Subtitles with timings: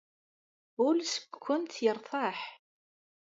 [0.85, 2.39] Ul seg-kent yertaḥ.